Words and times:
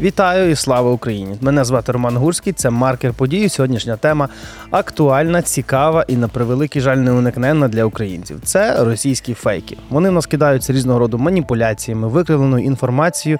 Вітаю 0.00 0.50
і 0.50 0.56
слава 0.56 0.90
Україні! 0.90 1.36
Мене 1.40 1.64
звати 1.64 1.92
Роман 1.92 2.16
Гурський. 2.16 2.52
Це 2.52 2.70
маркер 2.70 3.14
події. 3.14 3.48
Сьогоднішня 3.48 3.96
тема 3.96 4.28
актуальна, 4.70 5.42
цікава 5.42 6.04
і 6.08 6.16
на 6.16 6.28
превеликий 6.28 6.82
жаль 6.82 6.96
неуникненна 6.96 7.68
для 7.68 7.84
українців. 7.84 8.40
Це 8.42 8.84
російські 8.84 9.34
фейки. 9.34 9.76
Вони 9.90 10.10
в 10.10 10.12
нас 10.12 10.26
кидаються 10.26 10.72
різного 10.72 10.98
роду 10.98 11.18
маніпуляціями, 11.18 12.08
викривленою 12.08 12.64
інформацією. 12.64 13.38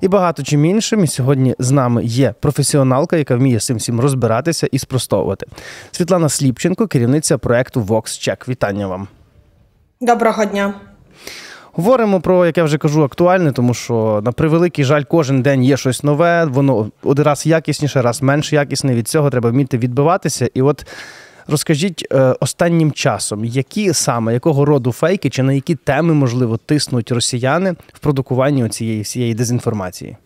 І 0.00 0.08
багато 0.08 0.42
чим 0.42 0.64
іншим. 0.64 1.04
І 1.04 1.06
сьогодні 1.06 1.54
з 1.58 1.70
нами 1.70 2.04
є 2.04 2.34
професіоналка, 2.40 3.16
яка 3.16 3.36
вміє 3.36 3.60
з 3.60 3.66
цим 3.66 3.76
всім 3.76 4.00
розбиратися 4.00 4.68
і 4.72 4.78
спростовувати. 4.78 5.46
Світлана 5.90 6.28
Сліпченко, 6.28 6.86
керівниця 6.86 7.38
проекту 7.38 7.80
VoxCheck. 7.80 8.48
Вітання 8.48 8.86
вам. 8.86 9.08
Доброго 10.00 10.44
дня. 10.44 10.74
Говоримо 11.76 12.20
про, 12.20 12.46
як 12.46 12.58
я 12.58 12.64
вже 12.64 12.78
кажу, 12.78 13.02
актуальне, 13.02 13.52
тому 13.52 13.74
що 13.74 14.22
на 14.24 14.32
превеликий 14.32 14.84
жаль, 14.84 15.02
кожен 15.02 15.42
день 15.42 15.64
є 15.64 15.76
щось 15.76 16.02
нове. 16.02 16.44
Воно 16.44 16.90
один 17.02 17.24
раз 17.24 17.46
якісніше, 17.46 18.02
раз 18.02 18.22
менш 18.22 18.52
якісне. 18.52 18.94
Від 18.94 19.08
цього 19.08 19.30
треба 19.30 19.50
вміти 19.50 19.78
відбиватися. 19.78 20.48
І 20.54 20.62
от 20.62 20.86
розкажіть 21.46 22.06
е, 22.12 22.34
останнім 22.40 22.92
часом, 22.92 23.44
які 23.44 23.92
саме 23.92 24.32
якого 24.32 24.64
роду 24.64 24.92
фейки 24.92 25.30
чи 25.30 25.42
на 25.42 25.52
які 25.52 25.74
теми 25.74 26.14
можливо 26.14 26.56
тиснуть 26.56 27.12
росіяни 27.12 27.72
в 27.92 27.98
продукуванні 27.98 28.68
цієї 28.68 29.02
всієї 29.02 29.34
дезінформації? 29.34 30.16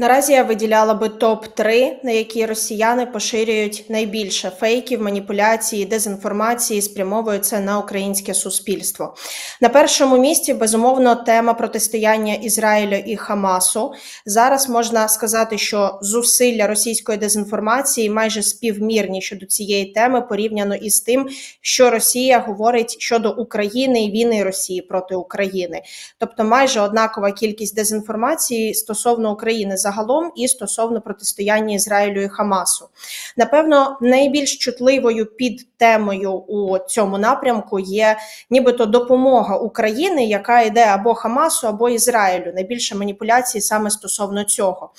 Наразі 0.00 0.32
я 0.32 0.42
виділяла 0.42 0.94
би 0.94 1.08
топ 1.08 1.46
3 1.46 2.00
на 2.02 2.10
які 2.10 2.46
росіяни 2.46 3.06
поширюють 3.06 3.84
найбільше 3.88 4.50
фейків, 4.50 5.02
маніпуляції, 5.02 5.84
дезінформації, 5.84 6.82
спрямовують 6.82 7.44
це 7.44 7.60
на 7.60 7.78
українське 7.78 8.34
суспільство. 8.34 9.14
На 9.60 9.68
першому 9.68 10.18
місці 10.18 10.54
безумовно 10.54 11.14
тема 11.14 11.54
протистояння 11.54 12.34
Ізраїлю 12.34 12.96
і 13.06 13.16
Хамасу. 13.16 13.92
Зараз 14.26 14.68
можна 14.68 15.08
сказати, 15.08 15.58
що 15.58 15.98
зусилля 16.02 16.66
російської 16.66 17.18
дезінформації 17.18 18.10
майже 18.10 18.42
співмірні 18.42 19.22
щодо 19.22 19.46
цієї 19.46 19.84
теми 19.84 20.22
порівняно 20.22 20.74
із 20.74 21.00
тим, 21.00 21.28
що 21.60 21.90
Росія 21.90 22.38
говорить 22.38 22.96
щодо 23.00 23.30
України 23.32 24.04
і 24.04 24.10
війни 24.10 24.42
Росії 24.42 24.82
проти 24.82 25.14
України, 25.14 25.82
тобто 26.18 26.44
майже 26.44 26.80
однакова 26.80 27.32
кількість 27.32 27.76
дезінформації 27.76 28.74
стосовно 28.74 29.32
України 29.32 29.76
загалом 29.88 30.32
і 30.36 30.48
стосовно 30.48 31.00
протистояння 31.00 31.74
Ізраїлю 31.74 32.22
і 32.22 32.28
Хамасу. 32.28 32.88
Напевно, 33.36 33.98
найбільш 34.00 34.58
чутливою 34.58 35.26
під 35.26 35.66
темою 35.76 36.32
у 36.32 36.78
цьому 36.78 37.18
напрямку 37.18 37.78
є 37.78 38.16
нібито 38.50 38.86
допомога 38.86 39.56
України, 39.56 40.24
яка 40.24 40.60
йде 40.62 40.84
або 40.84 41.14
Хамасу, 41.14 41.68
або 41.68 41.88
Ізраїлю. 41.88 42.52
Найбільше 42.54 42.94
маніпуляції 42.94 43.62
саме 43.62 43.90
стосовно 43.90 44.44
цього. 44.44 44.90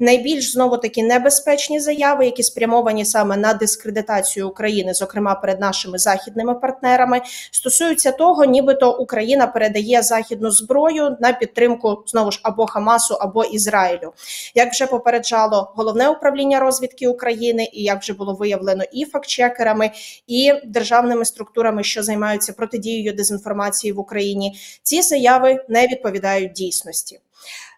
Найбільш 0.00 0.52
знову 0.52 0.78
таки 0.78 1.02
небезпечні 1.02 1.80
заяви, 1.80 2.24
які 2.24 2.42
спрямовані 2.42 3.04
саме 3.04 3.36
на 3.36 3.54
дискредитацію 3.54 4.48
України, 4.48 4.94
зокрема 4.94 5.34
перед 5.34 5.60
нашими 5.60 5.98
західними 5.98 6.54
партнерами, 6.54 7.20
стосуються 7.50 8.12
того, 8.12 8.44
нібито 8.44 8.98
Україна 8.98 9.46
передає 9.46 10.02
західну 10.02 10.50
зброю 10.50 11.16
на 11.20 11.32
підтримку 11.32 12.02
знову 12.06 12.30
ж 12.30 12.40
або 12.42 12.66
Хамасу, 12.66 13.14
або 13.14 13.44
Ізраїлю. 13.44 14.12
Як 14.54 14.72
вже 14.72 14.86
попереджало 14.86 15.72
головне 15.76 16.08
управління 16.08 16.60
розвідки 16.60 17.08
України, 17.08 17.68
і 17.72 17.82
як 17.82 18.00
вже 18.00 18.12
було 18.12 18.34
виявлено 18.34 18.84
і 18.92 19.04
фактчекерами, 19.04 19.90
і 20.26 20.52
державними 20.64 21.24
структурами, 21.24 21.84
що 21.84 22.02
займаються 22.02 22.52
протидією 22.52 23.12
дезінформації 23.12 23.92
в 23.92 23.98
Україні, 23.98 24.58
ці 24.82 25.02
заяви 25.02 25.64
не 25.68 25.86
відповідають 25.86 26.52
дійсності. 26.52 27.20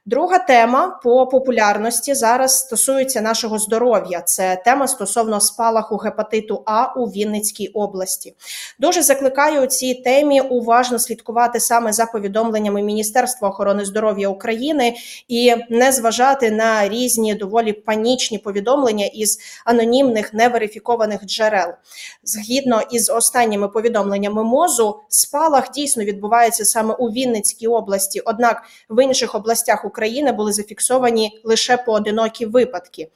Друга 0.08 0.38
тема 0.38 1.00
по 1.02 1.26
популярності 1.26 2.14
зараз 2.14 2.58
стосується 2.58 3.20
нашого 3.20 3.58
здоров'я. 3.58 4.20
Це 4.20 4.62
тема 4.64 4.88
стосовно 4.88 5.40
спалаху 5.40 5.96
гепатиту 5.96 6.62
А 6.66 6.92
у 6.92 7.06
Вінницькій 7.06 7.68
області. 7.68 8.34
Дуже 8.78 9.02
закликаю 9.02 9.62
у 9.62 9.66
цій 9.66 9.94
темі 9.94 10.40
уважно 10.40 10.98
слідкувати 10.98 11.60
саме 11.60 11.92
за 11.92 12.06
повідомленнями 12.06 12.82
Міністерства 12.82 13.48
охорони 13.48 13.84
здоров'я 13.84 14.28
України 14.28 14.94
і 15.28 15.54
не 15.70 15.92
зважати 15.92 16.50
на 16.50 16.88
різні 16.88 17.34
доволі 17.34 17.72
панічні 17.72 18.38
повідомлення 18.38 19.06
із 19.06 19.38
анонімних 19.64 20.34
неверифікованих 20.34 21.26
джерел. 21.26 21.68
Згідно 22.22 22.82
із 22.90 23.10
останніми 23.10 23.68
повідомленнями 23.68 24.44
мозу, 24.44 25.00
спалах 25.08 25.70
дійсно 25.70 26.04
відбувається 26.04 26.64
саме 26.64 26.94
у 26.94 27.06
Вінницькій 27.06 27.66
області 27.66 28.20
однак 28.24 28.62
в 28.88 29.04
інших 29.04 29.34
областях 29.34 29.84
України 29.84 29.97
України 29.98 30.32
були 30.32 30.52
зафіксовані 30.52 31.40
лише 31.44 31.76
поодинокі 31.76 32.46
випадки. 32.46 33.08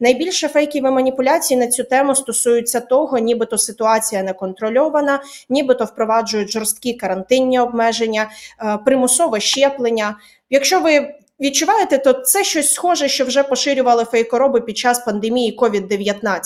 Найбільше 0.00 0.48
фейків 0.48 0.84
і 0.84 0.90
маніпуляцій 0.90 1.56
на 1.56 1.66
цю 1.66 1.84
тему 1.84 2.14
стосуються 2.14 2.80
того, 2.80 3.18
нібито 3.18 3.58
ситуація 3.58 4.22
не 4.22 4.32
контрольована, 4.32 5.22
нібито 5.48 5.84
впроваджують 5.84 6.50
жорсткі 6.50 6.94
карантинні 6.94 7.60
обмеження, 7.60 8.30
е, 8.62 8.78
примусове 8.84 9.40
щеплення. 9.40 10.16
Якщо 10.50 10.80
ви 10.80 11.14
відчуваєте, 11.40 11.98
то 11.98 12.12
це 12.12 12.44
щось 12.44 12.72
схоже, 12.72 13.08
що 13.08 13.24
вже 13.24 13.42
поширювали 13.42 14.04
фейкороби 14.04 14.60
під 14.60 14.78
час 14.78 14.98
пандемії 14.98 15.56
COVID-19. 15.58 16.38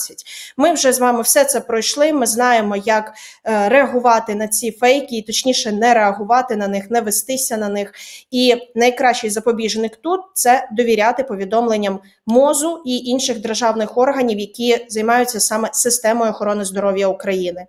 Ми 0.57 0.73
вже 0.73 0.93
з 0.93 0.99
вами 0.99 1.21
все 1.21 1.45
це 1.45 1.59
пройшли. 1.59 2.13
Ми 2.13 2.25
знаємо, 2.25 2.75
як 2.75 3.13
е, 3.45 3.69
реагувати 3.69 4.35
на 4.35 4.47
ці 4.47 4.71
фейки, 4.71 5.17
і 5.17 5.21
точніше, 5.21 5.71
не 5.71 5.93
реагувати 5.93 6.55
на 6.55 6.67
них, 6.67 6.91
не 6.91 7.01
вестися 7.01 7.57
на 7.57 7.69
них. 7.69 7.93
І 8.31 8.55
найкращий 8.75 9.29
запобіжник 9.29 9.95
тут 9.95 10.21
це 10.33 10.69
довіряти 10.71 11.23
повідомленням 11.23 11.99
мозу 12.27 12.81
і 12.85 12.97
інших 12.97 13.41
державних 13.41 13.97
органів, 13.97 14.39
які 14.39 14.85
займаються 14.89 15.39
саме 15.39 15.69
системою 15.73 16.31
охорони 16.31 16.65
здоров'я 16.65 17.07
України. 17.07 17.65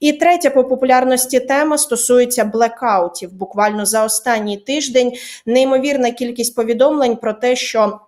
І 0.00 0.12
третя 0.12 0.50
по 0.50 0.64
популярності 0.64 1.40
тема 1.40 1.78
стосується 1.78 2.44
блекаутів. 2.44 3.32
Буквально 3.32 3.86
за 3.86 4.04
останній 4.04 4.56
тиждень 4.56 5.12
неймовірна 5.46 6.10
кількість 6.10 6.54
повідомлень 6.54 7.16
про 7.16 7.32
те, 7.32 7.56
що 7.56 8.00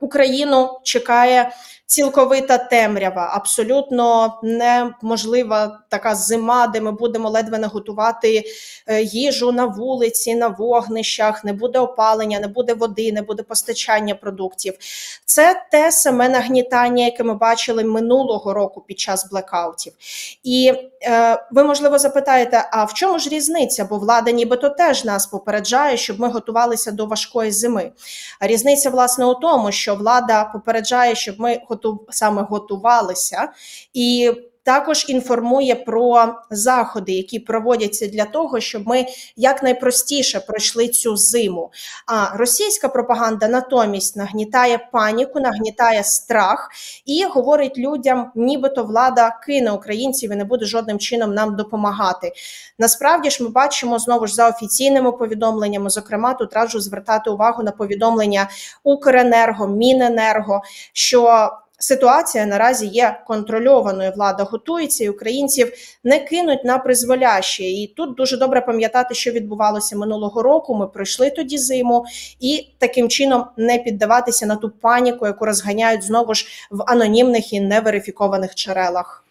Україну 0.00 0.80
чекає 0.82 1.50
цілковита 1.86 2.58
темрява, 2.58 3.30
абсолютно 3.34 4.34
неможлива 4.42 5.80
така 5.88 6.14
зима, 6.14 6.66
де 6.66 6.80
ми 6.80 6.92
будемо 6.92 7.30
ледве 7.30 7.58
не 7.58 7.66
готувати 7.66 8.44
е, 8.86 9.02
їжу 9.02 9.52
на 9.52 9.66
вулиці, 9.66 10.34
на 10.34 10.48
вогнищах, 10.48 11.44
не 11.44 11.52
буде 11.52 11.78
опалення, 11.78 12.40
не 12.40 12.48
буде 12.48 12.74
води, 12.74 13.12
не 13.12 13.22
буде 13.22 13.42
постачання 13.42 14.14
продуктів. 14.14 14.74
Це 15.24 15.62
те 15.72 15.92
саме 15.92 16.28
нагнітання, 16.28 17.04
яке 17.04 17.22
ми 17.24 17.34
бачили 17.34 17.84
минулого 17.84 18.54
року 18.54 18.84
під 18.86 18.98
час 18.98 19.30
блекаутів. 19.30 19.92
І 20.42 20.72
е, 21.02 21.44
ви 21.50 21.64
можливо 21.64 21.98
запитаєте: 21.98 22.68
а 22.72 22.84
в 22.84 22.94
чому 22.94 23.18
ж 23.18 23.30
різниця? 23.30 23.84
Бо 23.84 23.98
влада, 23.98 24.30
нібито 24.30 24.68
теж 24.68 25.04
нас 25.04 25.26
попереджає, 25.26 25.96
щоб 25.96 26.20
ми 26.20 26.28
готувалися 26.28 26.92
до 26.92 27.06
важкої 27.06 27.50
зими. 27.50 27.92
Різниця, 28.40 28.90
власне, 28.90 29.24
у 29.24 29.34
тому, 29.34 29.72
що 29.72 29.94
влада 29.94 30.44
попереджає, 30.44 31.14
щоб 31.14 31.40
ми 31.40 31.60
готувалися 31.68 31.75
саме 32.10 32.42
готувалися, 32.42 33.48
і 33.94 34.32
також 34.66 35.04
інформує 35.08 35.74
про 35.74 36.34
заходи, 36.50 37.12
які 37.12 37.38
проводяться 37.38 38.06
для 38.06 38.24
того, 38.24 38.60
щоб 38.60 38.86
ми 38.86 39.06
якнайпростіше 39.36 40.40
пройшли 40.40 40.88
цю 40.88 41.16
зиму. 41.16 41.70
А 42.06 42.36
російська 42.36 42.88
пропаганда 42.88 43.48
натомість 43.48 44.16
нагнітає 44.16 44.88
паніку, 44.92 45.40
нагнітає 45.40 46.04
страх 46.04 46.70
і 47.04 47.24
говорить 47.24 47.78
людям, 47.78 48.30
нібито 48.34 48.84
влада 48.84 49.38
кине 49.46 49.70
українців 49.70 50.32
і 50.32 50.36
не 50.36 50.44
буде 50.44 50.66
жодним 50.66 50.98
чином 50.98 51.34
нам 51.34 51.56
допомагати. 51.56 52.32
Насправді 52.78 53.30
ж 53.30 53.42
ми 53.42 53.48
бачимо 53.48 53.98
знову 53.98 54.26
ж 54.26 54.34
за 54.34 54.48
офіційними 54.48 55.12
повідомленнями. 55.12 55.90
Зокрема, 55.90 56.34
тут 56.34 56.54
раджу 56.54 56.80
звертати 56.80 57.30
увагу 57.30 57.62
на 57.62 57.72
повідомлення 57.72 58.48
Укренерго, 58.84 59.68
Міненерго. 59.68 60.62
що 60.92 61.50
Ситуація 61.78 62.46
наразі 62.46 62.86
є 62.86 63.20
контрольованою. 63.26 64.12
Влада 64.16 64.42
готується, 64.42 65.04
і 65.04 65.08
українців 65.08 65.72
не 66.04 66.18
кинуть 66.18 66.64
на 66.64 66.78
призволяще. 66.78 67.64
І 67.64 67.86
тут 67.96 68.14
дуже 68.14 68.36
добре 68.36 68.60
пам'ятати, 68.60 69.14
що 69.14 69.30
відбувалося 69.30 69.96
минулого 69.96 70.42
року. 70.42 70.74
Ми 70.74 70.86
пройшли 70.86 71.30
тоді 71.30 71.58
зиму, 71.58 72.04
і 72.40 72.68
таким 72.78 73.08
чином 73.08 73.44
не 73.56 73.78
піддаватися 73.78 74.46
на 74.46 74.56
ту 74.56 74.70
паніку, 74.70 75.26
яку 75.26 75.44
розганяють 75.44 76.02
знову 76.02 76.34
ж 76.34 76.46
в 76.70 76.82
анонімних 76.86 77.52
і 77.52 77.60
неверифікованих 77.60 78.54
джерелах. 78.54 79.25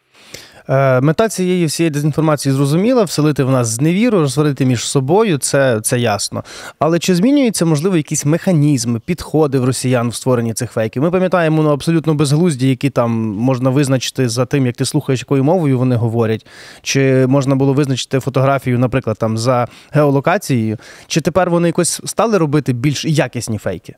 Е, 0.69 1.01
мета 1.01 1.29
цієї 1.29 1.65
всієї 1.65 1.91
дезінформації 1.91 2.55
зрозуміла, 2.55 3.03
вселити 3.03 3.43
в 3.43 3.49
нас 3.49 3.67
зневіру, 3.67 4.19
розсварити 4.19 4.65
між 4.65 4.87
собою, 4.87 5.37
це 5.37 5.81
це 5.81 5.99
ясно. 5.99 6.43
Але 6.79 6.99
чи 6.99 7.15
змінюються, 7.15 7.65
можливо, 7.65 7.97
якісь 7.97 8.25
механізми, 8.25 8.99
підходи 8.99 9.59
в 9.59 9.65
росіян 9.65 10.09
в 10.09 10.15
створенні 10.15 10.53
цих 10.53 10.71
фейків? 10.71 11.03
Ми 11.03 11.11
пам'ятаємо 11.11 11.63
ну, 11.63 11.69
абсолютно 11.69 12.13
безглузді, 12.13 12.69
які 12.69 12.89
там 12.89 13.11
можна 13.37 13.69
визначити 13.69 14.29
за 14.29 14.45
тим, 14.45 14.65
як 14.65 14.75
ти 14.75 14.85
слухаєш, 14.85 15.19
якою 15.19 15.43
мовою 15.43 15.79
вони 15.79 15.95
говорять, 15.95 16.45
чи 16.81 17.27
можна 17.27 17.55
було 17.55 17.73
визначити 17.73 18.19
фотографію, 18.19 18.79
наприклад, 18.79 19.17
там 19.19 19.37
за 19.37 19.67
геолокацією, 19.91 20.77
чи 21.07 21.21
тепер 21.21 21.49
вони 21.49 21.67
якось 21.67 22.01
стали 22.05 22.37
робити 22.37 22.73
більш 22.73 23.05
якісні 23.05 23.57
фейки? 23.57 23.95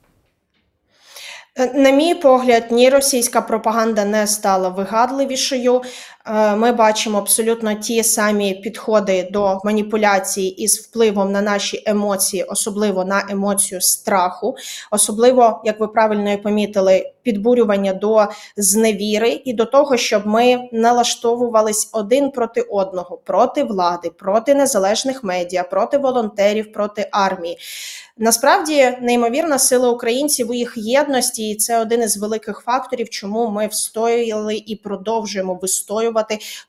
Е, 1.60 1.72
на 1.76 1.92
мій 1.92 2.16
погляд, 2.16 2.64
ні 2.72 2.90
російська 2.90 3.42
пропаганда 3.42 4.06
не 4.06 4.28
стала 4.28 4.70
вигадливішою. 4.70 5.82
Е, 6.30 6.56
ми 6.56 6.72
бачимо 6.72 7.18
абсолютно 7.18 7.74
ті 7.74 8.04
самі 8.04 8.54
підходи 8.54 9.30
до 9.32 9.60
маніпуляції 9.64 10.64
із 10.64 10.80
впливом 10.80 11.32
на 11.32 11.42
наші 11.42 11.84
емоції, 11.86 12.44
особливо 12.44 13.06
на 13.06 13.26
емоцію 13.30 13.82
страху, 13.82 14.56
особливо, 14.92 15.62
як 15.66 15.80
ви 15.80 15.88
правильно 15.88 16.32
і 16.32 16.38
помітили, 16.38 17.12
підбурювання 17.24 17.94
до 17.94 18.28
зневіри 18.58 19.42
і 19.46 19.54
до 19.54 19.66
того, 19.66 19.98
щоб 19.98 20.28
ми 20.28 20.70
налаштовувались 20.72 21.90
один 21.94 22.32
проти 22.32 22.62
одного, 22.62 23.18
проти 23.18 23.64
влади, 23.64 24.10
проти 24.10 24.56
незалежних 24.56 25.24
медіа, 25.24 25.64
проти 25.64 25.98
волонтерів, 25.98 26.72
проти 26.74 27.08
армії. 27.12 27.58
Насправді 28.18 28.98
неймовірна 29.02 29.60
сила 29.60 29.90
українців 29.90 30.50
у 30.50 30.54
їх 30.54 30.74
єдності, 30.78 31.50
і 31.50 31.56
це 31.56 31.82
один 31.82 32.02
із 32.02 32.18
великих 32.18 32.62
факторів, 32.66 33.10
чому 33.10 33.50
ми 33.50 33.68
встояли 33.68 34.64
і 34.66 34.76
продовжуємо 34.76 35.60
вистоювати 35.62 36.17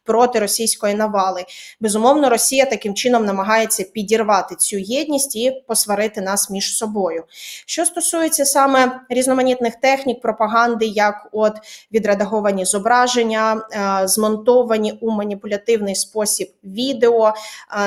проти 0.04 0.38
російської 0.38 0.94
навали. 0.94 1.44
Безумовно, 1.80 2.30
Росія 2.30 2.64
таким 2.64 2.94
чином 2.94 3.24
намагається 3.24 3.84
підірвати 3.84 4.54
цю 4.54 4.76
єдність 4.76 5.36
і 5.36 5.62
посварити 5.66 6.20
нас 6.20 6.50
між 6.50 6.76
собою. 6.76 7.24
Що 7.66 7.84
стосується 7.84 8.44
саме 8.44 9.00
різноманітних 9.08 9.76
технік 9.76 10.20
пропаганди, 10.20 10.86
як 10.86 11.28
от 11.32 11.52
відредаговані 11.92 12.64
зображення, 12.64 13.62
е, 13.72 14.08
змонтовані 14.08 14.92
у 15.00 15.10
маніпулятивний 15.10 15.94
спосіб 15.94 16.52
відео, 16.64 17.34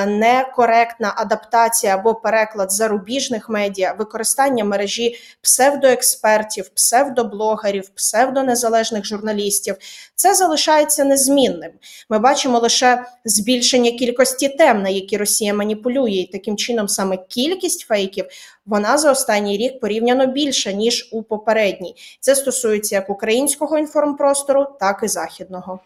е, 0.02 0.06
некоректна 0.06 1.14
адаптація 1.16 1.94
або 1.94 2.14
переклад 2.14 2.72
зарубіжних 2.72 3.48
медіа, 3.48 3.94
використання 3.98 4.64
мережі 4.64 5.16
псевдоекспертів, 5.42 6.68
псевдоблогерів, 6.68 7.88
псевдонезалежних 7.88 9.04
журналістів, 9.04 9.76
це 10.14 10.34
залишається 10.34 11.04
незмінним. 11.52 11.70
Ми 12.10 12.18
бачимо 12.18 12.58
лише 12.58 13.04
збільшення 13.24 13.90
кількості 13.90 14.48
тем, 14.48 14.82
на 14.82 14.88
які 14.88 15.16
Росія 15.16 15.54
маніпулює, 15.54 16.10
і 16.10 16.30
таким 16.32 16.56
чином 16.56 16.88
саме 16.88 17.18
кількість 17.28 17.80
фейків 17.80 18.24
вона 18.66 18.98
за 18.98 19.12
останній 19.12 19.56
рік 19.56 19.80
порівняно 19.80 20.26
більша 20.26 20.72
ніж 20.72 21.08
у 21.12 21.22
попередній. 21.22 21.94
Це 22.20 22.34
стосується 22.34 22.94
як 22.94 23.10
українського 23.10 23.78
інформпростору, 23.78 24.66
так 24.80 25.00
і 25.02 25.08
західного. 25.08 25.80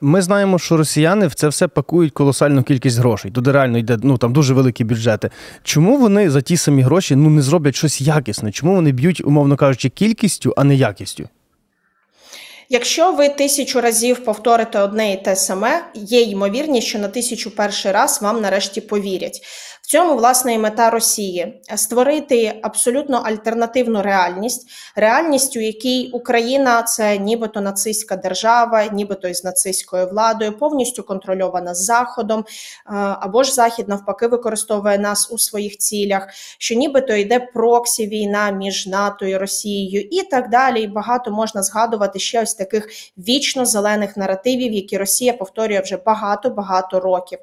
Ми 0.00 0.22
знаємо, 0.22 0.58
що 0.58 0.76
росіяни 0.76 1.26
в 1.26 1.34
це 1.34 1.48
все 1.48 1.68
пакують 1.68 2.12
колосальну 2.12 2.62
кількість 2.62 2.98
грошей. 2.98 3.30
Туди 3.30 3.52
реально 3.52 3.78
йде 3.78 3.98
ну 4.02 4.18
там 4.18 4.32
дуже 4.32 4.54
великі 4.54 4.84
бюджети. 4.84 5.30
Чому 5.62 5.96
вони 5.98 6.30
за 6.30 6.40
ті 6.40 6.56
самі 6.56 6.82
гроші 6.82 7.16
ну 7.16 7.30
не 7.30 7.42
зроблять 7.42 7.74
щось 7.74 8.00
якісне? 8.00 8.52
Чому 8.52 8.74
вони 8.74 8.92
б'ють, 8.92 9.24
умовно 9.24 9.56
кажучи, 9.56 9.88
кількістю, 9.88 10.54
а 10.56 10.64
не 10.64 10.74
якістю? 10.74 11.28
Якщо 12.70 13.12
ви 13.12 13.28
тисячу 13.28 13.80
разів 13.80 14.24
повторите 14.24 14.80
одне 14.80 15.12
і 15.12 15.22
те 15.22 15.36
саме, 15.36 15.84
є 15.94 16.20
ймовірність, 16.20 16.86
що 16.86 16.98
на 16.98 17.08
тисячу 17.08 17.56
перший 17.56 17.92
раз 17.92 18.22
вам 18.22 18.40
нарешті 18.40 18.80
повірять 18.80 19.40
В 19.82 19.86
цьому 19.90 20.16
власне 20.16 20.54
і 20.54 20.58
мета 20.58 20.90
Росії 20.90 21.62
створити 21.76 22.58
абсолютно 22.62 23.18
альтернативну 23.18 24.02
реальність, 24.02 24.68
реальність, 24.96 25.56
у 25.56 25.60
якій 25.60 26.10
Україна 26.12 26.82
це 26.82 27.18
нібито 27.18 27.60
нацистська 27.60 28.16
держава, 28.16 28.84
нібито 28.84 29.28
із 29.28 29.44
нацистською 29.44 30.08
владою, 30.08 30.58
повністю 30.58 31.02
контрольована 31.02 31.74
Заходом, 31.74 32.40
е, 32.40 32.44
або 33.20 33.42
ж 33.42 33.54
Захід 33.54 33.88
навпаки 33.88 34.26
використовує 34.26 34.98
нас 34.98 35.32
у 35.32 35.38
своїх 35.38 35.78
цілях, 35.78 36.28
що 36.58 36.74
нібито 36.74 37.14
йде 37.14 37.40
проксі 37.54 38.06
війна 38.06 38.50
між 38.50 38.86
НАТО 38.86 39.26
і 39.26 39.36
Росією, 39.36 40.08
і 40.10 40.22
так 40.22 40.50
далі. 40.50 40.82
І 40.82 40.86
багато 40.86 41.30
можна 41.30 41.62
згадувати 41.62 42.18
ще 42.18 42.42
ось 42.42 42.57
таких 42.58 42.88
вічно 43.18 43.66
зелених 43.66 44.16
наративів, 44.16 44.72
які 44.72 44.98
Росія 44.98 45.32
повторює 45.32 45.80
вже 45.80 45.96
багато 45.96 46.50
багато 46.50 47.00
років. 47.00 47.38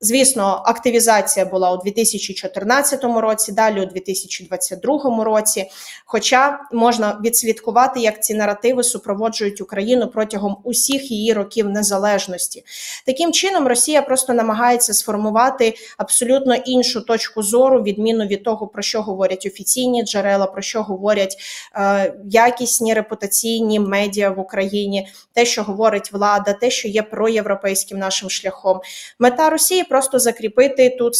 Звісно, 0.00 0.62
активізація 0.64 1.46
була 1.46 1.72
у 1.72 1.76
2014 1.76 3.04
році, 3.04 3.52
далі 3.52 3.80
у 3.80 3.86
2022 3.86 5.24
році. 5.24 5.70
Хоча 6.04 6.60
можна 6.72 7.20
відслідкувати, 7.24 8.00
як 8.00 8.24
ці 8.24 8.34
наративи 8.34 8.82
супроводжують 8.82 9.60
Україну 9.60 10.08
протягом 10.08 10.56
усіх 10.64 11.10
її 11.10 11.32
років 11.32 11.68
незалежності. 11.68 12.64
Таким 13.06 13.32
чином, 13.32 13.68
Росія 13.68 14.02
просто 14.02 14.32
намагається 14.32 14.94
сформувати 14.94 15.74
абсолютно 15.96 16.54
іншу 16.54 17.00
точку 17.00 17.42
зору, 17.42 17.82
відміну 17.82 18.26
від 18.26 18.44
того, 18.44 18.66
про 18.66 18.82
що 18.82 19.02
говорять 19.02 19.46
офіційні 19.46 20.04
джерела, 20.04 20.46
про 20.46 20.62
що 20.62 20.82
говорять 20.82 21.36
е, 21.74 22.14
якісні 22.24 22.94
репутаційні 22.94 23.80
медіа 23.80 24.30
в 24.30 24.40
Україні, 24.40 25.08
те, 25.32 25.44
що 25.44 25.62
говорить 25.62 26.12
влада, 26.12 26.52
те, 26.52 26.70
що 26.70 26.88
є 26.88 27.02
проєвропейським 27.02 27.98
нашим 27.98 28.30
шляхом. 28.30 28.80
Мета 29.18 29.50
Росії 29.50 29.84
просто 29.88 30.18
закріпити 30.18 30.96
тут 30.98 31.14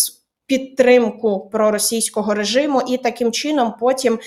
підтримку 0.47 1.49
проросійського 1.53 2.35
режиму 2.35 2.83
і 2.89 2.97
таким 2.97 3.33
чином 3.33 3.75
потім. 3.81 4.19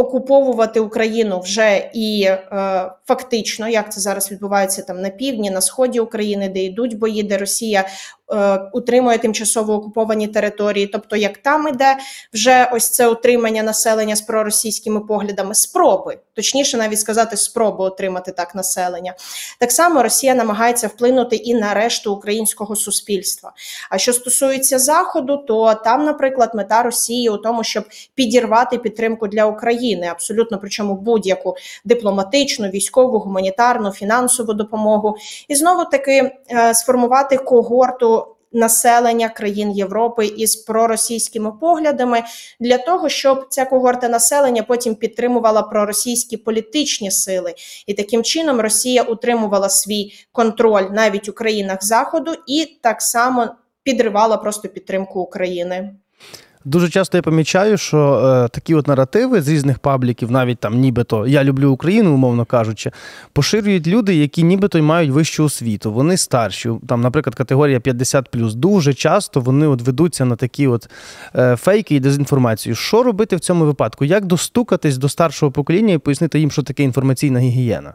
Окуповувати 0.00 0.80
Україну 0.80 1.40
вже 1.40 1.90
і 1.94 2.22
е, 2.22 2.92
фактично, 3.06 3.68
як 3.68 3.92
це 3.92 4.00
зараз 4.00 4.32
відбувається 4.32 4.82
там 4.82 5.00
на 5.00 5.10
півдні, 5.10 5.50
на 5.50 5.60
сході 5.60 6.00
України, 6.00 6.48
де 6.48 6.64
йдуть 6.64 6.98
бої, 6.98 7.22
де 7.22 7.38
Росія 7.38 7.84
Е, 8.32 8.60
утримує 8.72 9.18
тимчасово 9.18 9.74
окуповані 9.74 10.28
території. 10.28 10.86
Тобто, 10.86 11.16
як 11.16 11.38
там 11.38 11.68
іде 11.68 11.96
вже 12.32 12.70
ось 12.72 12.90
це 12.90 13.08
утримання 13.08 13.62
населення 13.62 14.16
з 14.16 14.20
проросійськими 14.20 15.00
поглядами, 15.00 15.54
спроби, 15.54 16.18
точніше, 16.34 16.76
навіть 16.76 17.00
сказати, 17.00 17.36
спроби 17.36 17.84
отримати 17.84 18.32
так 18.32 18.54
населення. 18.54 19.14
Так 19.58 19.72
само 19.72 20.02
Росія 20.02 20.34
намагається 20.34 20.86
вплинути 20.86 21.36
і 21.36 21.54
на 21.54 21.74
решту 21.74 22.14
українського 22.14 22.76
суспільства. 22.76 23.52
А 23.90 23.98
що 23.98 24.12
стосується 24.12 24.78
заходу, 24.78 25.36
то 25.36 25.74
там, 25.74 26.04
наприклад, 26.04 26.50
мета 26.54 26.82
Росії 26.82 27.28
у 27.28 27.36
тому, 27.36 27.64
щоб 27.64 27.84
підірвати 28.14 28.78
підтримку 28.78 29.28
для 29.28 29.44
України, 29.44 29.89
абсолютно 29.96 30.58
причому 30.58 30.94
будь-яку 30.94 31.54
дипломатичну, 31.84 32.68
військову, 32.68 33.18
гуманітарну, 33.18 33.90
фінансову 33.90 34.52
допомогу, 34.52 35.16
і 35.48 35.54
знову 35.54 35.84
таки 35.84 36.30
е, 36.50 36.74
сформувати 36.74 37.36
когорту 37.36 38.26
населення 38.52 39.28
країн 39.28 39.70
Європи 39.70 40.26
із 40.26 40.56
проросійськими 40.56 41.52
поглядами 41.52 42.22
для 42.60 42.78
того, 42.78 43.08
щоб 43.08 43.46
ця 43.48 43.64
когорта 43.64 44.08
населення 44.08 44.62
потім 44.62 44.94
підтримувала 44.94 45.62
проросійські 45.62 46.36
політичні 46.36 47.10
сили, 47.10 47.54
і 47.86 47.94
таким 47.94 48.22
чином 48.22 48.60
Росія 48.60 49.02
утримувала 49.02 49.68
свій 49.68 50.12
контроль 50.32 50.86
навіть 50.92 51.28
у 51.28 51.32
країнах 51.32 51.84
Заходу 51.84 52.32
і 52.46 52.78
так 52.82 53.02
само 53.02 53.48
підривала 53.82 54.36
просто 54.36 54.68
підтримку 54.68 55.20
України. 55.20 55.94
Дуже 56.64 56.88
часто 56.88 57.18
я 57.18 57.22
помічаю, 57.22 57.76
що 57.78 57.98
е, 58.44 58.48
такі 58.48 58.74
от 58.74 58.88
наративи 58.88 59.42
з 59.42 59.48
різних 59.48 59.78
пабліків, 59.78 60.30
навіть 60.30 60.58
там, 60.58 60.78
нібито 60.78 61.26
я 61.26 61.44
люблю 61.44 61.70
Україну, 61.70 62.14
умовно 62.14 62.44
кажучи, 62.44 62.90
поширюють 63.32 63.86
люди, 63.86 64.14
які 64.14 64.42
нібито 64.42 64.78
й 64.78 64.82
мають 64.82 65.10
вищу 65.10 65.44
освіту. 65.44 65.92
Вони 65.92 66.16
старші. 66.16 66.70
Там, 66.88 67.00
наприклад, 67.00 67.34
категорія 67.34 67.78
50+. 67.78 68.54
Дуже 68.54 68.94
часто 68.94 69.40
вони 69.40 69.66
от 69.66 69.82
ведуться 69.82 70.24
на 70.24 70.36
такі 70.36 70.66
от 70.66 70.90
е, 71.36 71.56
фейки 71.56 71.94
і 71.94 72.00
дезінформацію. 72.00 72.74
Що 72.74 73.02
робити 73.02 73.36
в 73.36 73.40
цьому 73.40 73.64
випадку? 73.64 74.04
Як 74.04 74.24
достукатись 74.24 74.98
до 74.98 75.08
старшого 75.08 75.52
покоління 75.52 75.94
і 75.94 75.98
пояснити 75.98 76.40
їм, 76.40 76.50
що 76.50 76.62
таке 76.62 76.82
інформаційна 76.82 77.40
гігієна? 77.40 77.94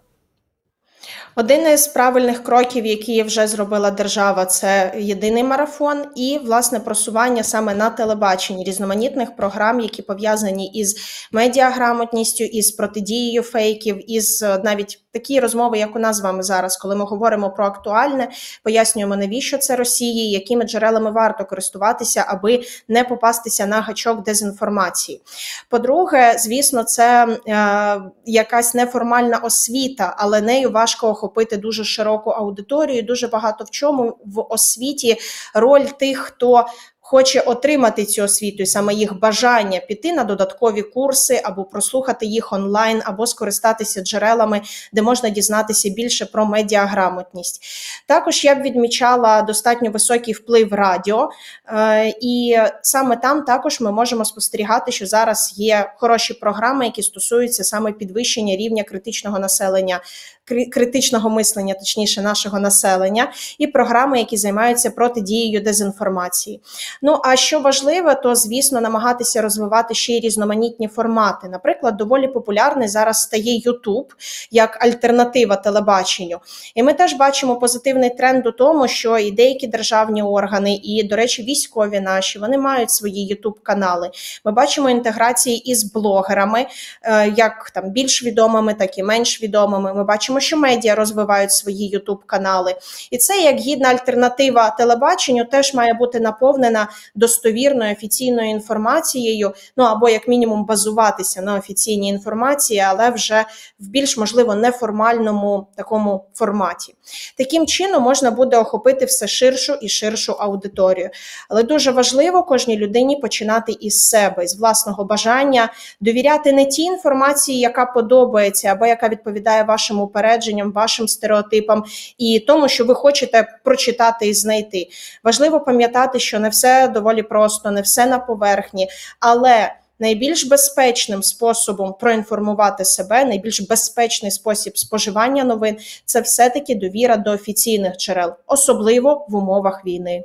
Один 1.37 1.73
із 1.73 1.87
правильних 1.87 2.43
кроків, 2.43 2.85
які 2.85 3.23
вже 3.23 3.47
зробила 3.47 3.91
держава, 3.91 4.45
це 4.45 4.93
єдиний 4.97 5.43
марафон 5.43 6.05
і 6.15 6.39
власне 6.43 6.79
просування 6.79 7.43
саме 7.43 7.75
на 7.75 7.89
телебаченні 7.89 8.63
різноманітних 8.63 9.35
програм, 9.35 9.79
які 9.79 10.01
пов'язані 10.01 10.67
із 10.67 10.95
медіаграмотністю, 11.31 12.43
із 12.43 12.71
протидією 12.71 13.41
фейків, 13.41 14.11
із 14.11 14.41
навіть 14.41 15.01
такі 15.11 15.39
розмови, 15.39 15.77
як 15.77 15.95
у 15.95 15.99
нас 15.99 16.17
з 16.17 16.21
вами 16.21 16.43
зараз, 16.43 16.77
коли 16.77 16.95
ми 16.95 17.05
говоримо 17.05 17.49
про 17.49 17.65
актуальне, 17.65 18.29
пояснюємо, 18.63 19.15
навіщо 19.15 19.57
це 19.57 19.75
Росії, 19.75 20.31
якими 20.31 20.65
джерелами 20.65 21.11
варто 21.11 21.45
користуватися, 21.45 22.25
аби 22.27 22.63
не 22.87 23.03
попастися 23.03 23.65
на 23.65 23.81
гачок 23.81 24.23
дезінформації. 24.23 25.21
По-друге, 25.69 26.35
звісно, 26.39 26.83
це 26.83 27.27
е, 27.47 28.01
якась 28.25 28.73
неформальна 28.73 29.37
освіта, 29.37 30.15
але 30.17 30.41
нею 30.41 30.71
важко 30.71 31.07
охопити 31.09 31.24
дуже 31.57 31.83
широку 31.83 32.29
аудиторію. 32.29 33.01
Дуже 33.01 33.27
багато 33.27 33.63
в 33.63 33.69
чому 33.69 34.17
в 34.25 34.45
освіті 34.49 35.17
роль 35.53 35.85
тих, 35.85 36.17
хто 36.17 36.65
хоче 37.07 37.39
отримати 37.39 38.05
цю 38.05 38.23
освіту, 38.23 38.63
і 38.63 38.65
саме 38.65 38.93
їх 38.93 39.19
бажання 39.19 39.79
піти 39.79 40.13
на 40.13 40.23
додаткові 40.23 40.81
курси 40.81 41.41
або 41.43 41.63
прослухати 41.63 42.25
їх 42.25 42.53
онлайн, 42.53 43.01
або 43.05 43.27
скористатися 43.27 44.01
джерелами, 44.01 44.61
де 44.93 45.01
можна 45.01 45.29
дізнатися 45.29 45.89
більше 45.89 46.25
про 46.25 46.45
медіаграмотність. 46.45 47.61
Також 48.07 48.45
я 48.45 48.55
б 48.55 48.61
відмічала 48.61 49.41
достатньо 49.41 49.91
високий 49.91 50.33
вплив 50.33 50.73
радіо, 50.73 51.29
е, 51.67 52.13
і 52.21 52.57
саме 52.81 53.15
там 53.15 53.43
також 53.43 53.81
ми 53.81 53.91
можемо 53.91 54.25
спостерігати, 54.25 54.91
що 54.91 55.05
зараз 55.05 55.53
є 55.55 55.93
хороші 55.97 56.33
програми, 56.33 56.85
які 56.85 57.03
стосуються 57.03 57.63
саме 57.63 57.91
підвищення 57.91 58.55
рівня 58.55 58.83
критичного 58.83 59.39
населення 59.39 60.01
критичного 60.45 61.29
мислення, 61.29 61.73
точніше, 61.73 62.21
нашого 62.21 62.59
населення, 62.59 63.31
і 63.57 63.67
програми, 63.67 64.19
які 64.19 64.37
займаються 64.37 64.91
протидією 64.91 65.61
дезінформації. 65.61 66.61
Ну 67.01 67.19
а 67.23 67.35
що 67.35 67.59
важливо, 67.59 68.13
то 68.13 68.35
звісно 68.35 68.81
намагатися 68.81 69.41
розвивати 69.41 69.93
ще 69.93 70.13
й 70.13 70.19
різноманітні 70.19 70.87
формати. 70.87 71.49
Наприклад, 71.49 71.97
доволі 71.97 72.27
популярний 72.27 72.87
зараз 72.87 73.21
стає 73.21 73.61
YouTube 73.65 74.05
як 74.51 74.83
альтернатива 74.85 75.55
телебаченню. 75.55 76.37
І 76.75 76.83
ми 76.83 76.93
теж 76.93 77.13
бачимо 77.13 77.55
позитивний 77.55 78.09
тренд 78.09 78.47
у 78.47 78.51
тому, 78.51 78.87
що 78.87 79.17
і 79.17 79.31
деякі 79.31 79.67
державні 79.67 80.23
органи, 80.23 80.79
і, 80.83 81.03
до 81.03 81.15
речі, 81.15 81.43
військові 81.43 81.99
наші 81.99 82.39
вони 82.39 82.57
мають 82.57 82.91
свої 82.91 83.35
youtube 83.35 83.55
канали. 83.63 84.09
Ми 84.45 84.51
бачимо 84.51 84.89
інтеграції 84.89 85.57
із 85.71 85.83
блогерами, 85.83 86.65
е, 87.03 87.33
як 87.37 87.69
там 87.69 87.89
більш 87.89 88.23
відомими, 88.23 88.73
так 88.73 88.97
і 88.97 89.03
менш 89.03 89.43
відомими. 89.43 89.93
Ми 89.93 90.03
бачимо 90.03 90.34
бачимо, 90.35 90.39
що 90.39 90.57
медіа 90.57 90.95
розвивають 90.95 91.51
свої 91.51 91.87
ютуб-канали, 91.87 92.75
і 93.11 93.17
це 93.17 93.41
як 93.41 93.55
гідна 93.55 93.89
альтернатива 93.89 94.69
телебаченню 94.69 95.45
теж 95.45 95.73
має 95.73 95.93
бути 95.93 96.19
наповнена 96.19 96.87
достовірною 97.15 97.91
офіційною 97.91 98.49
інформацією. 98.49 99.53
Ну 99.77 99.83
або 99.83 100.09
як 100.09 100.27
мінімум 100.27 100.65
базуватися 100.65 101.41
на 101.41 101.55
офіційній 101.55 102.09
інформації, 102.09 102.79
але 102.79 103.09
вже 103.09 103.45
в 103.79 103.87
більш 103.87 104.17
можливо 104.17 104.55
неформальному 104.55 105.67
такому 105.75 106.25
форматі. 106.33 106.95
Таким 107.37 107.67
чином 107.67 108.03
можна 108.03 108.31
буде 108.31 108.57
охопити 108.57 109.05
все 109.05 109.27
ширшу 109.27 109.73
і 109.73 109.89
ширшу 109.89 110.33
аудиторію. 110.33 111.09
Але 111.49 111.63
дуже 111.63 111.91
важливо 111.91 112.43
кожній 112.43 112.77
людині 112.77 113.15
починати 113.15 113.71
із 113.71 114.07
себе, 114.07 114.47
з 114.47 114.59
власного 114.59 115.03
бажання 115.03 115.69
довіряти 116.01 116.53
не 116.53 116.65
тій 116.65 116.81
інформації, 116.81 117.59
яка 117.59 117.85
подобається 117.85 118.67
або 118.67 118.85
яка 118.85 119.09
відповідає 119.09 119.63
вашому 119.63 120.07
перегляду, 120.07 120.24
упередженням, 120.25 120.71
вашим 120.71 121.07
стереотипам 121.07 121.83
і 122.17 122.39
тому, 122.39 122.67
що 122.67 122.85
ви 122.85 122.95
хочете 122.95 123.59
прочитати 123.63 124.27
і 124.27 124.33
знайти. 124.33 124.87
Важливо 125.23 125.59
пам'ятати, 125.59 126.19
що 126.19 126.39
не 126.39 126.49
все 126.49 126.87
доволі 126.87 127.23
просто, 127.23 127.71
не 127.71 127.81
все 127.81 128.05
на 128.05 128.19
поверхні, 128.19 128.87
але 129.19 129.71
найбільш 129.99 130.45
безпечним 130.45 131.23
способом 131.23 131.95
проінформувати 131.99 132.85
себе, 132.85 133.25
найбільш 133.25 133.61
безпечний 133.61 134.31
спосіб 134.31 134.77
споживання 134.77 135.43
новин 135.43 135.77
це 136.05 136.21
все-таки 136.21 136.75
довіра 136.75 137.17
до 137.17 137.31
офіційних 137.31 137.97
джерел, 137.97 138.33
особливо 138.47 139.25
в 139.29 139.35
умовах 139.35 139.85
війни. 139.85 140.23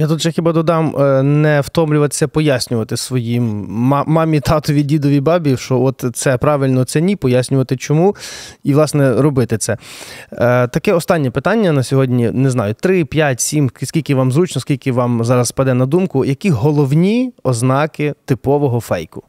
Я 0.00 0.06
тут 0.06 0.20
ще 0.20 0.30
хіба 0.30 0.52
додам 0.52 0.96
е, 0.96 1.22
не 1.22 1.60
втомлюватися 1.60 2.28
пояснювати 2.28 2.96
своїм 2.96 3.66
мамі, 4.06 4.40
татові, 4.40 4.82
дідові 4.82 5.20
бабі, 5.20 5.56
що 5.56 5.80
от 5.80 6.04
це 6.14 6.38
правильно, 6.38 6.84
це 6.84 7.00
ні, 7.00 7.16
пояснювати 7.16 7.76
чому 7.76 8.16
і, 8.64 8.74
власне, 8.74 9.22
робити 9.22 9.58
це. 9.58 9.76
Е, 10.32 10.68
таке 10.68 10.92
останнє 10.92 11.30
питання 11.30 11.72
на 11.72 11.82
сьогодні: 11.82 12.30
не 12.30 12.50
знаю, 12.50 12.74
3, 12.74 13.04
5, 13.04 13.40
7, 13.40 13.70
скільки 13.82 14.14
вам 14.14 14.32
зручно, 14.32 14.60
скільки 14.60 14.92
вам 14.92 15.24
зараз 15.24 15.48
спаде 15.48 15.74
на 15.74 15.86
думку, 15.86 16.24
які 16.24 16.50
головні 16.50 17.32
ознаки 17.42 18.14
типового 18.24 18.80
фейку? 18.80 19.22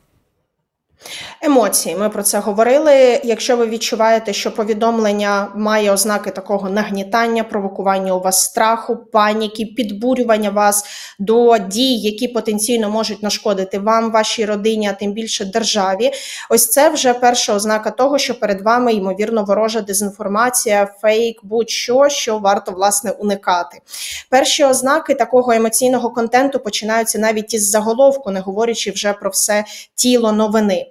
Емоції, 1.41 1.95
ми 1.95 2.09
про 2.09 2.23
це 2.23 2.39
говорили. 2.39 3.21
Якщо 3.23 3.57
ви 3.57 3.67
відчуваєте, 3.67 4.33
що 4.33 4.51
повідомлення 4.51 5.47
має 5.55 5.91
ознаки 5.91 6.31
такого 6.31 6.69
нагнітання, 6.69 7.43
провокування 7.43 8.15
у 8.15 8.19
вас 8.19 8.43
страху, 8.43 8.95
паніки, 8.95 9.65
підбурювання 9.65 10.49
вас 10.49 10.83
до 11.19 11.57
дій, 11.57 11.95
які 11.95 12.27
потенційно 12.27 12.89
можуть 12.89 13.23
нашкодити 13.23 13.79
вам, 13.79 14.11
вашій 14.11 14.45
родині, 14.45 14.87
а 14.87 14.93
тим 14.93 15.13
більше 15.13 15.45
державі. 15.45 16.11
Ось 16.49 16.69
це 16.69 16.89
вже 16.89 17.13
перша 17.13 17.53
ознака 17.53 17.91
того, 17.91 18.17
що 18.17 18.39
перед 18.39 18.61
вами 18.61 18.93
ймовірно 18.93 19.43
ворожа 19.43 19.81
дезінформація, 19.81 20.87
фейк, 21.01 21.39
будь-що, 21.43 22.09
що 22.09 22.37
варто 22.37 22.71
власне 22.71 23.11
уникати. 23.11 23.81
Перші 24.29 24.63
ознаки 24.63 25.13
такого 25.13 25.51
емоційного 25.51 26.09
контенту 26.09 26.59
починаються 26.59 27.19
навіть 27.19 27.53
із 27.53 27.69
заголовку, 27.69 28.31
не 28.31 28.39
говорячи 28.39 28.91
вже 28.91 29.13
про 29.13 29.29
все 29.29 29.65
тіло 29.95 30.31
новини. 30.31 30.90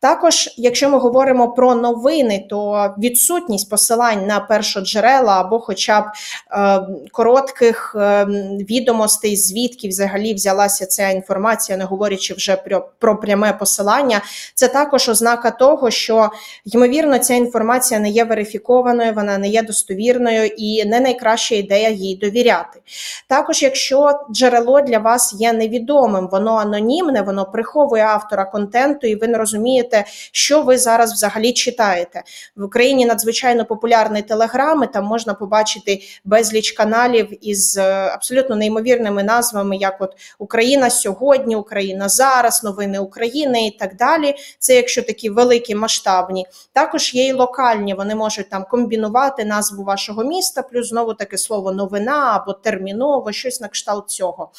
Також, 0.00 0.54
якщо 0.56 0.90
ми 0.90 0.98
говоримо 0.98 1.52
про 1.52 1.74
новини, 1.74 2.46
то 2.50 2.90
відсутність 2.98 3.70
посилань 3.70 4.26
на 4.26 4.40
першоджерела 4.40 5.40
або, 5.40 5.60
хоча 5.60 6.00
б 6.00 6.04
е, 6.52 6.80
коротких 7.12 7.96
е, 7.98 8.24
відомостей, 8.70 9.36
звідки 9.36 9.88
взагалі 9.88 10.34
взялася 10.34 10.86
ця 10.86 11.08
інформація, 11.08 11.78
не 11.78 11.84
говорячи 11.84 12.34
вже 12.34 12.56
про, 12.56 12.88
про 12.98 13.20
пряме 13.20 13.52
посилання, 13.52 14.20
це 14.54 14.68
також 14.68 15.08
ознака 15.08 15.50
того, 15.50 15.90
що 15.90 16.30
ймовірно 16.64 17.18
ця 17.18 17.34
інформація 17.34 18.00
не 18.00 18.10
є 18.10 18.24
верифікованою, 18.24 19.12
вона 19.12 19.38
не 19.38 19.48
є 19.48 19.62
достовірною 19.62 20.46
і 20.46 20.84
не 20.84 21.00
найкраща 21.00 21.54
ідея 21.54 21.88
їй 21.88 22.16
довіряти. 22.16 22.80
Також, 23.28 23.62
якщо 23.62 24.20
джерело 24.30 24.80
для 24.80 24.98
вас 24.98 25.34
є 25.38 25.52
невідомим, 25.52 26.28
воно 26.32 26.56
анонімне, 26.56 27.22
воно 27.22 27.44
приховує 27.44 28.04
автора 28.04 28.44
контенту, 28.44 29.06
і 29.06 29.14
ви 29.16 29.26
розумієте, 29.36 30.04
що 30.32 30.62
ви 30.62 30.78
зараз 30.78 31.12
взагалі 31.12 31.52
читаєте 31.52 32.22
в 32.56 32.64
Україні. 32.64 33.06
Надзвичайно 33.06 33.64
популярний 33.64 34.22
телеграм, 34.22 34.82
і 34.82 34.86
Там 34.86 35.04
можна 35.04 35.34
побачити 35.34 36.00
безліч 36.24 36.72
каналів 36.72 37.48
із 37.48 37.76
е, 37.76 37.82
абсолютно 37.92 38.56
неймовірними 38.56 39.22
назвами, 39.22 39.76
як 39.76 39.96
от 40.00 40.16
Україна 40.38 40.90
сьогодні, 40.90 41.56
Україна 41.56 42.08
зараз, 42.08 42.64
новини 42.64 42.98
України 42.98 43.66
і 43.66 43.70
так 43.70 43.96
далі. 43.96 44.34
Це 44.58 44.74
якщо 44.74 45.02
такі 45.02 45.30
великі 45.30 45.74
масштабні, 45.74 46.46
також 46.72 47.14
є 47.14 47.26
і 47.26 47.32
локальні. 47.32 47.94
Вони 47.94 48.14
можуть 48.14 48.50
там 48.50 48.64
комбінувати 48.70 49.44
назву 49.44 49.84
вашого 49.84 50.24
міста, 50.24 50.62
плюс 50.62 50.88
знову 50.88 51.14
таке 51.14 51.38
слово 51.38 51.72
новина 51.72 52.40
або 52.42 52.52
терміново, 52.52 53.32
щось 53.32 53.60
на 53.60 53.68
кшталт 53.68 54.10
цього. 54.10 54.50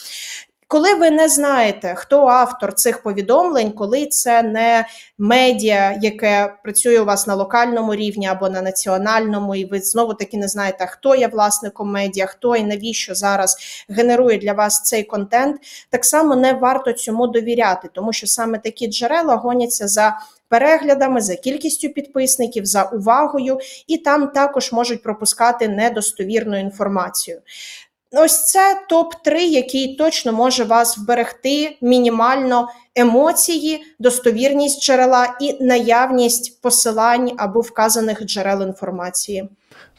Коли 0.69 0.93
ви 0.93 1.12
не 1.12 1.29
знаєте, 1.29 1.93
хто 1.97 2.25
автор 2.25 2.74
цих 2.74 3.03
повідомлень, 3.03 3.71
коли 3.71 4.05
це 4.05 4.43
не 4.43 4.86
медіа, 5.17 6.00
яке 6.01 6.53
працює 6.63 7.00
у 7.00 7.05
вас 7.05 7.27
на 7.27 7.36
локальному 7.36 7.95
рівні 7.95 8.27
або 8.27 8.50
на 8.50 8.62
національному, 8.62 9.55
і 9.55 9.65
ви 9.65 9.79
знову 9.79 10.13
таки 10.13 10.38
не 10.38 10.47
знаєте, 10.47 10.86
хто 10.86 11.15
є 11.15 11.27
власником 11.27 11.91
медіа, 11.91 12.25
хто 12.25 12.55
і 12.55 12.63
навіщо 12.63 13.15
зараз 13.15 13.57
генерує 13.89 14.38
для 14.38 14.53
вас 14.53 14.83
цей 14.83 15.03
контент, 15.03 15.62
так 15.89 16.05
само 16.05 16.36
не 16.36 16.53
варто 16.53 16.93
цьому 16.93 17.27
довіряти, 17.27 17.89
тому 17.93 18.13
що 18.13 18.27
саме 18.27 18.59
такі 18.59 18.88
джерела 18.88 19.36
гоняться 19.36 19.88
за. 19.88 20.17
Переглядами 20.50 21.21
за 21.21 21.36
кількістю 21.36 21.89
підписників, 21.89 22.65
за 22.65 22.83
увагою, 22.83 23.59
і 23.88 23.97
там 23.97 24.27
також 24.27 24.71
можуть 24.71 25.03
пропускати 25.03 25.67
недостовірну 25.67 26.59
інформацію. 26.59 27.41
Ось 28.11 28.45
це 28.45 28.85
топ-3, 28.89 29.35
який 29.37 29.95
точно 29.95 30.33
може 30.33 30.63
вас 30.63 30.97
вберегти 30.97 31.77
мінімально 31.81 32.69
емоції, 32.98 33.84
достовірність 34.00 34.84
джерела 34.84 35.38
і 35.42 35.63
наявність 35.63 36.62
посилань 36.62 37.32
або 37.38 37.60
вказаних 37.62 38.25
джерел 38.25 38.62
інформації. 38.62 39.50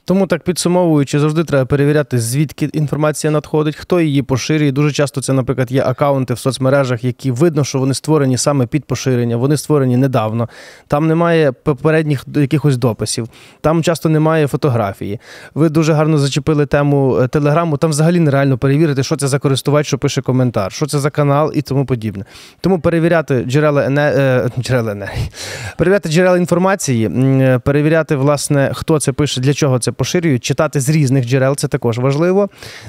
Тому 0.08 0.26
так 0.26 0.42
підсумовуючи, 0.42 1.20
завжди 1.20 1.44
треба 1.44 1.66
перевіряти, 1.66 2.18
звідки 2.18 2.70
інформація 2.72 3.30
надходить, 3.30 3.76
хто 3.76 4.00
її 4.00 4.22
поширює. 4.22 4.72
Дуже 4.72 4.92
часто 4.92 5.22
це, 5.22 5.32
наприклад, 5.32 5.72
є 5.72 5.82
акаунти 5.82 6.34
в 6.34 6.38
соцмережах, 6.38 7.04
які 7.04 7.30
видно, 7.30 7.64
що 7.64 7.78
вони 7.78 7.94
створені 7.94 8.38
саме 8.38 8.66
під 8.66 8.84
поширення, 8.84 9.36
вони 9.36 9.56
створені 9.56 9.96
недавно. 9.96 10.48
Там 10.86 11.06
немає 11.06 11.52
попередніх 11.52 12.24
якихось 12.34 12.76
дописів, 12.76 13.28
там 13.60 13.82
часто 13.82 14.08
немає 14.08 14.46
фотографії. 14.46 15.20
Ви 15.54 15.68
дуже 15.68 15.92
гарно 15.92 16.18
зачепили 16.18 16.66
тему 16.66 17.18
е, 17.22 17.28
телеграму. 17.28 17.76
Там 17.76 17.90
взагалі 17.90 18.20
нереально 18.20 18.58
перевірити, 18.58 19.02
що 19.02 19.16
це 19.16 19.28
за 19.28 19.38
користувач, 19.38 19.86
що 19.86 19.98
пише 19.98 20.22
коментар, 20.22 20.72
що 20.72 20.86
це 20.86 20.98
за 20.98 21.10
канал 21.10 21.52
і 21.54 21.62
тому 21.62 21.86
подібне. 21.86 22.24
Тому 22.60 22.80
перевіряти 22.88 23.44
джерела 23.48 23.82
е, 23.82 24.50
джерела 24.60 24.92
енергії, 24.92 25.30
перевіряти 25.76 26.08
джерела 26.08 26.38
інформації, 26.38 27.06
е, 27.06 27.58
перевіряти, 27.58 28.16
власне, 28.16 28.70
хто 28.74 29.00
це 29.00 29.12
пише, 29.12 29.40
для 29.40 29.54
чого 29.54 29.78
це 29.78 29.92
поширюють, 29.92 30.44
читати 30.44 30.80
з 30.80 30.88
різних 30.88 31.26
джерел, 31.26 31.56
це 31.56 31.68
також 31.68 31.98
важливо. 31.98 32.48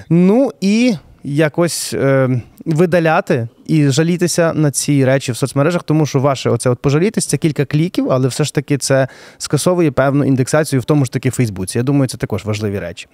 Ну 0.09 0.51
і 0.61 0.95
якось 1.23 1.93
е, 1.93 2.41
видаляти 2.65 3.47
і 3.67 3.89
жалітися 3.89 4.53
на 4.53 4.71
ці 4.71 5.05
речі 5.05 5.31
в 5.31 5.37
соцмережах, 5.37 5.83
тому 5.83 6.05
що 6.05 6.19
ваше 6.19 6.49
оце 6.49 6.69
от 6.69 6.79
пожалітись 6.79 7.25
це 7.25 7.37
кілька 7.37 7.65
кліків, 7.65 8.11
але 8.11 8.27
все 8.27 8.43
ж 8.43 8.53
таки 8.53 8.77
це 8.77 9.07
скасовує 9.37 9.91
певну 9.91 10.25
індексацію 10.25 10.79
в 10.79 10.85
тому 10.85 11.05
ж 11.05 11.11
таки 11.11 11.29
Фейсбуці. 11.29 11.77
Я 11.77 11.83
думаю, 11.83 12.07
це 12.07 12.17
також 12.17 12.45
важливі 12.45 12.79
речі. 12.79 13.07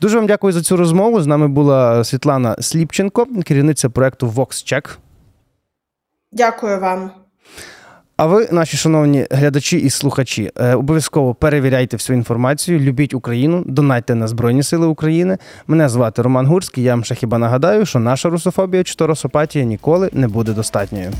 Дуже 0.00 0.16
вам 0.16 0.26
дякую 0.26 0.52
за 0.52 0.62
цю 0.62 0.76
розмову. 0.76 1.22
З 1.22 1.26
нами 1.26 1.48
була 1.48 2.04
Світлана 2.04 2.56
Сліпченко, 2.60 3.26
керівниця 3.44 3.90
проекту 3.90 4.28
VoxCheck. 4.28 4.96
Дякую 6.34 6.80
вам. 6.80 7.10
А 8.16 8.26
ви, 8.26 8.48
наші 8.52 8.76
шановні 8.76 9.26
глядачі 9.30 9.78
і 9.78 9.90
слухачі, 9.90 10.50
е, 10.56 10.74
обов'язково 10.74 11.34
перевіряйте 11.34 11.96
всю 11.96 12.16
інформацію, 12.16 12.78
любіть 12.78 13.14
Україну, 13.14 13.62
донайте 13.66 14.14
на 14.14 14.28
Збройні 14.28 14.62
Сили 14.62 14.86
України. 14.86 15.38
Мене 15.66 15.88
звати 15.88 16.22
Роман 16.22 16.46
Гурський. 16.46 16.84
Я 16.84 16.90
вам 16.90 17.04
ще 17.04 17.14
хіба 17.14 17.38
нагадаю, 17.38 17.86
що 17.86 17.98
наша 17.98 18.28
русофобія 18.28 18.84
чи 18.84 18.94
то 18.94 19.06
русопатія 19.06 19.64
ніколи 19.64 20.10
не 20.12 20.28
буде 20.28 20.52
достатньою. 20.52 21.12